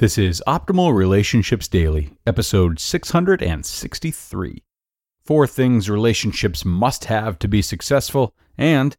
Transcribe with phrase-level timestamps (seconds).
[0.00, 4.62] This is Optimal Relationships Daily, episode 663.
[5.26, 8.96] Four things relationships must have to be successful, and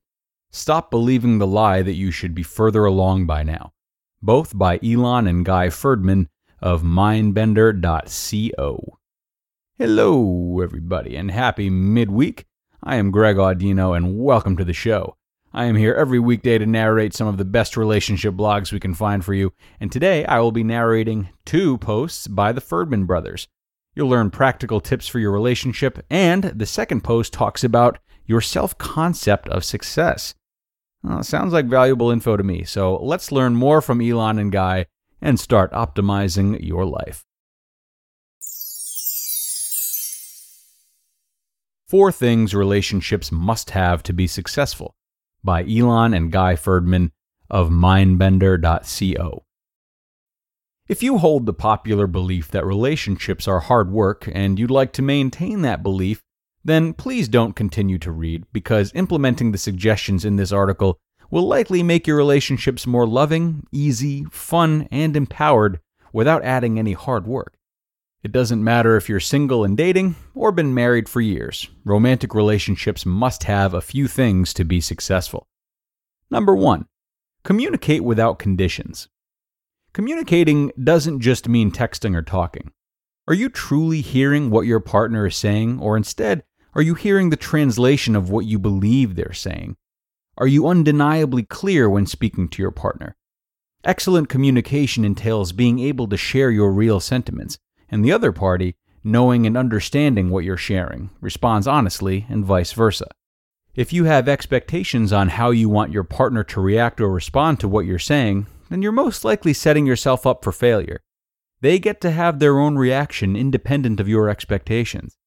[0.52, 3.74] Stop Believing the Lie That You Should Be Further Along by Now,
[4.22, 6.28] both by Elon and Guy Ferdman
[6.62, 8.98] of mindbender.co.
[9.80, 12.46] Hello, everybody, and happy midweek.
[12.84, 15.18] I am Greg Audino, and welcome to the show.
[15.54, 18.94] I am here every weekday to narrate some of the best relationship blogs we can
[18.94, 23.50] find for you, and today I will be narrating two posts by the Ferdman brothers.
[23.94, 28.78] You'll learn practical tips for your relationship, and the second post talks about your self
[28.78, 30.36] concept of success.
[31.04, 34.86] Well, sounds like valuable info to me, so let's learn more from Elon and Guy
[35.22, 37.26] and start optimizing your life.
[41.90, 44.96] Four things relationships must have to be successful
[45.44, 47.12] by Elon and Guy Ferdman
[47.50, 49.44] of mindbender.co.
[50.88, 55.02] If you hold the popular belief that relationships are hard work and you'd like to
[55.02, 56.22] maintain that belief,
[56.64, 61.82] then please don't continue to read because implementing the suggestions in this article will likely
[61.82, 65.80] make your relationships more loving, easy, fun, and empowered
[66.12, 67.56] without adding any hard work.
[68.24, 73.04] It doesn't matter if you're single and dating or been married for years, romantic relationships
[73.04, 75.48] must have a few things to be successful.
[76.30, 76.86] Number one,
[77.44, 79.08] communicate without conditions.
[79.94, 82.72] Communicating doesn't just mean texting or talking.
[83.28, 86.44] Are you truly hearing what your partner is saying, or instead,
[86.76, 89.78] are you hearing the translation of what you believe they're saying?
[90.38, 93.16] Are you undeniably clear when speaking to your partner?
[93.84, 97.58] Excellent communication entails being able to share your real sentiments
[97.92, 103.08] and the other party, knowing and understanding what you're sharing, responds honestly, and vice versa.
[103.76, 107.68] If you have expectations on how you want your partner to react or respond to
[107.68, 111.02] what you're saying, then you're most likely setting yourself up for failure.
[111.62, 115.18] They get to have their own reaction independent of your expectations.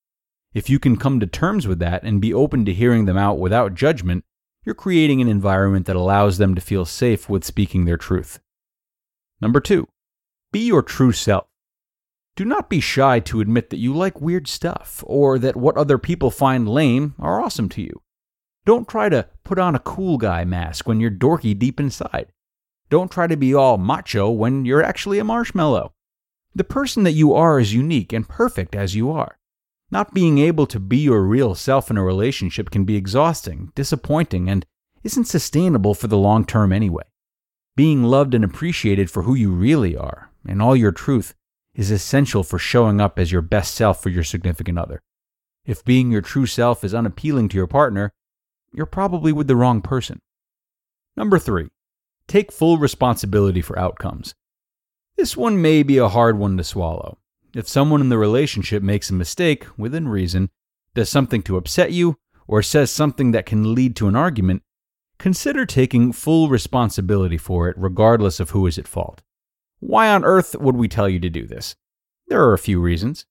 [0.53, 3.39] If you can come to terms with that and be open to hearing them out
[3.39, 4.25] without judgment,
[4.65, 8.41] you're creating an environment that allows them to feel safe with speaking their truth.
[9.41, 9.89] Number two,
[10.53, 11.47] be your true self.
[12.37, 15.99] Do not be shy to admit that you like weird stuff or that what other
[15.99, 18.03] people find lame are awesome to you.
[18.65, 22.33] Don't try to put on a cool guy mask when you're dorky deep inside.
[22.91, 25.93] Don't try to be all macho when you're actually a marshmallow.
[26.55, 29.39] The person that you are is unique and perfect as you are.
[29.91, 34.49] Not being able to be your real self in a relationship can be exhausting, disappointing,
[34.49, 34.67] and
[35.05, 37.05] isn't sustainable for the long term anyway.
[37.77, 41.35] Being loved and appreciated for who you really are, and all your truth,
[41.75, 45.03] is essential for showing up as your best self for your significant other.
[45.65, 48.13] If being your true self is unappealing to your partner,
[48.73, 50.21] you're probably with the wrong person.
[51.17, 51.69] Number three,
[52.27, 54.35] take full responsibility for outcomes.
[55.17, 57.19] This one may be a hard one to swallow.
[57.55, 60.51] If someone in the relationship makes a mistake, within reason,
[60.95, 62.17] does something to upset you,
[62.49, 64.63] or says something that can lead to an argument,
[65.19, 69.23] consider taking full responsibility for it regardless of who is at fault.
[69.87, 71.77] Why on earth would we tell you to do this?
[72.29, 73.27] There are a few reasons.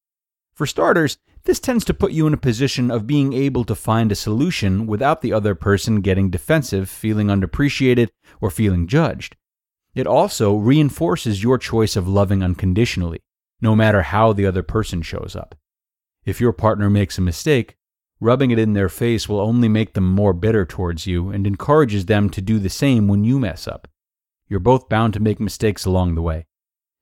[0.53, 4.11] For starters, this tends to put you in a position of being able to find
[4.11, 9.35] a solution without the other person getting defensive, feeling unappreciated, or feeling judged.
[9.95, 13.21] It also reinforces your choice of loving unconditionally,
[13.59, 15.55] no matter how the other person shows up.
[16.23, 17.77] If your partner makes a mistake,
[18.19, 22.05] rubbing it in their face will only make them more bitter towards you and encourages
[22.05, 23.87] them to do the same when you mess up.
[24.53, 26.45] You're both bound to make mistakes along the way.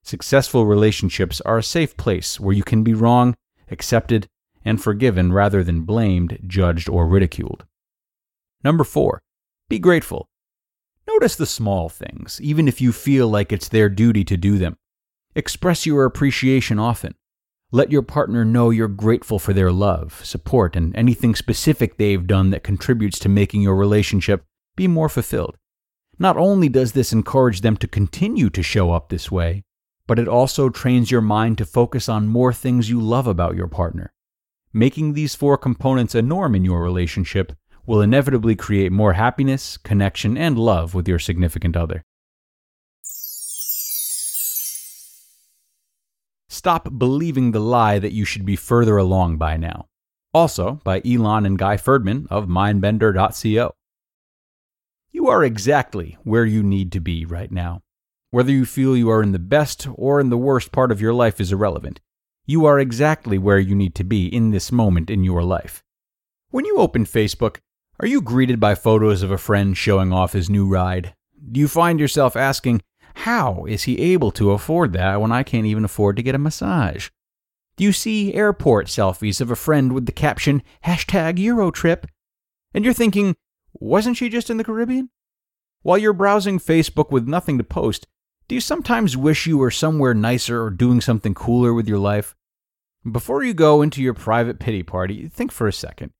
[0.03, 3.35] Successful relationships are a safe place where you can be wrong,
[3.69, 4.29] accepted,
[4.63, 7.65] and forgiven rather than blamed, judged, or ridiculed.
[8.63, 9.21] Number four,
[9.67, 10.29] be grateful.
[11.05, 14.77] Notice the small things, even if you feel like it's their duty to do them.
[15.35, 17.15] Express your appreciation often.
[17.69, 22.51] Let your partner know you're grateful for their love, support, and anything specific they've done
[22.51, 24.45] that contributes to making your relationship
[24.77, 25.57] be more fulfilled.
[26.21, 29.63] Not only does this encourage them to continue to show up this way,
[30.05, 33.67] but it also trains your mind to focus on more things you love about your
[33.67, 34.13] partner.
[34.71, 37.53] Making these four components a norm in your relationship
[37.87, 42.03] will inevitably create more happiness, connection, and love with your significant other.
[46.49, 49.87] Stop believing the lie that you should be further along by now.
[50.35, 53.73] Also by Elon and Guy Ferdman of mindbender.co.
[55.13, 57.81] You are exactly where you need to be right now.
[58.29, 61.13] Whether you feel you are in the best or in the worst part of your
[61.13, 61.99] life is irrelevant.
[62.45, 65.83] You are exactly where you need to be in this moment in your life.
[66.49, 67.57] When you open Facebook,
[67.99, 71.13] are you greeted by photos of a friend showing off his new ride?
[71.51, 72.81] Do you find yourself asking,
[73.13, 76.39] how is he able to afford that when I can't even afford to get a
[76.39, 77.09] massage?
[77.75, 82.05] Do you see airport selfies of a friend with the caption, hashtag Eurotrip?
[82.73, 83.35] And you're thinking,
[83.73, 85.09] wasn't she just in the Caribbean?
[85.81, 88.07] While you're browsing Facebook with nothing to post,
[88.47, 92.35] do you sometimes wish you were somewhere nicer or doing something cooler with your life?
[93.09, 96.11] Before you go into your private pity party, think for a second.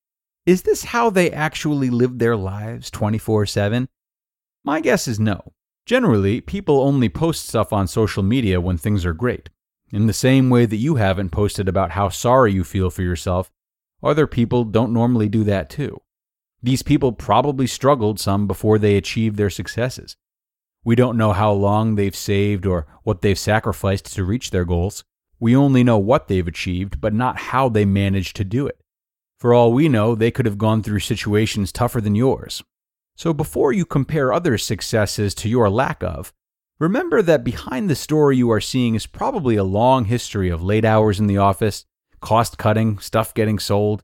[0.46, 3.88] Is this how they actually live their lives 24 7?
[4.64, 5.54] My guess is no.
[5.86, 9.50] Generally, people only post stuff on social media when things are great.
[9.92, 13.52] In the same way that you haven't posted about how sorry you feel for yourself,
[14.02, 16.02] other people don't normally do that too.
[16.64, 20.16] These people probably struggled some before they achieved their successes.
[20.84, 25.04] We don't know how long they've saved or what they've sacrificed to reach their goals.
[25.40, 28.80] We only know what they've achieved, but not how they managed to do it.
[29.40, 32.64] For all we know, they could have gone through situations tougher than yours,
[33.22, 36.34] so before you compare other successes to your lack of,
[36.80, 40.86] remember that behind the story you are seeing is probably a long history of late
[40.86, 41.86] hours in the office,
[42.20, 44.02] cost cutting, stuff getting sold.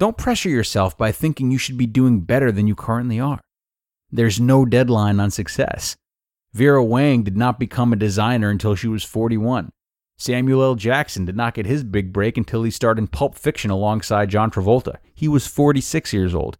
[0.00, 3.38] Don't pressure yourself by thinking you should be doing better than you currently are.
[4.10, 5.94] There's no deadline on success.
[6.54, 9.68] Vera Wang did not become a designer until she was 41.
[10.16, 10.74] Samuel L.
[10.74, 14.50] Jackson did not get his big break until he starred in Pulp Fiction alongside John
[14.50, 14.96] Travolta.
[15.14, 16.56] He was 46 years old.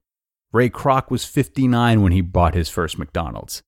[0.53, 3.63] Ray Kroc was 59 when he bought his first McDonald's.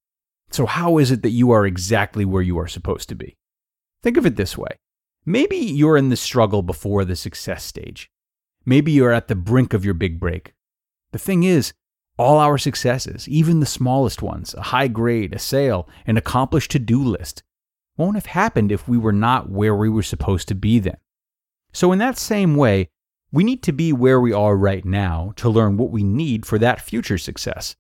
[0.51, 3.37] So, how is it that you are exactly where you are supposed to be?
[4.03, 4.77] Think of it this way
[5.25, 8.11] maybe you're in the struggle before the success stage.
[8.65, 10.55] Maybe you're at the brink of your big break.
[11.13, 11.73] The thing is,
[12.19, 16.79] all our successes, even the smallest ones, a high grade, a sale, an accomplished to
[16.79, 17.43] do list,
[17.97, 20.97] won't have happened if we were not where we were supposed to be then.
[21.73, 22.89] So, in that same way,
[23.33, 26.59] we need to be where we are right now to learn what we need for
[26.59, 27.75] that future success,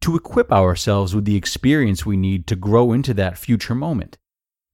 [0.00, 4.18] to equip ourselves with the experience we need to grow into that future moment,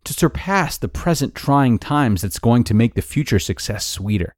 [0.04, 4.34] to surpass the present trying times that's going to make the future success sweeter.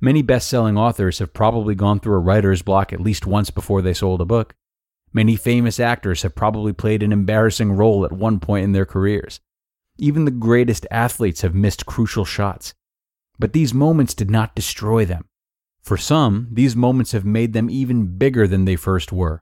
[0.00, 3.82] Many best selling authors have probably gone through a writer's block at least once before
[3.82, 4.54] they sold a book.
[5.12, 9.40] Many famous actors have probably played an embarrassing role at one point in their careers.
[9.98, 12.74] Even the greatest athletes have missed crucial shots.
[13.40, 15.24] But these moments did not destroy them.
[15.82, 19.40] For some, these moments have made them even bigger than they first were.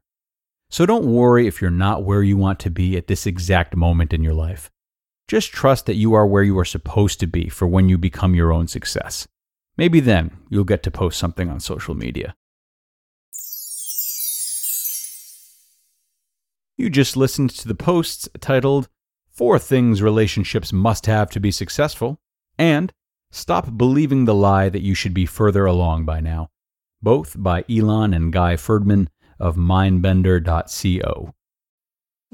[0.71, 4.15] So don't worry if you're not where you want to be at this exact moment
[4.15, 4.71] in your life.
[5.29, 8.35] Just trust that you are where you are supposed to be for when you become
[8.35, 9.27] your own success.
[9.77, 12.35] Maybe then you'll get to post something on social media.
[16.79, 18.89] You just listened to the posts titled
[19.31, 22.21] Four Things Relationships Must Have to Be Successful
[22.59, 22.93] and
[23.31, 26.51] Stop Believing the Lie That You Should Be Further Along by Now,
[27.03, 31.35] both by Elon and Guy Ferdman of mindbender.co.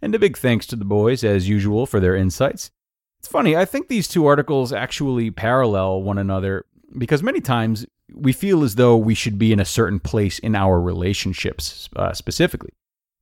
[0.00, 2.70] And a big thanks to the boys, as usual, for their insights.
[3.18, 8.32] It's funny, I think these two articles actually parallel one another because many times we
[8.32, 12.70] feel as though we should be in a certain place in our relationships uh, specifically.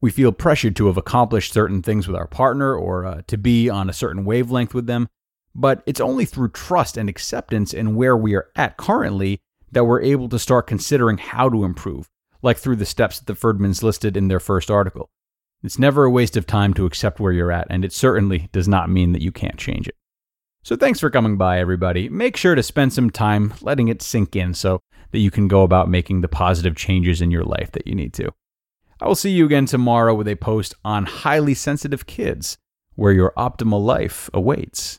[0.00, 3.71] We feel pressured to have accomplished certain things with our partner or uh, to be
[3.71, 5.09] on a certain wavelength with them.
[5.54, 9.40] But it's only through trust and acceptance in where we are at currently
[9.73, 12.11] that we're able to start considering how to improve,
[12.42, 15.09] like through the steps that the Ferdmans listed in their first article.
[15.63, 18.69] It's never a waste of time to accept where you're at, and it certainly does
[18.69, 19.97] not mean that you can't change it.
[20.63, 22.09] So thanks for coming by, everybody.
[22.09, 24.81] Make sure to spend some time letting it sink in so
[25.13, 28.13] that you can go about making the positive changes in your life that you need
[28.15, 28.33] to.
[29.01, 32.57] I will see you again tomorrow with a post on highly sensitive kids,
[32.95, 34.95] where your optimal life awaits.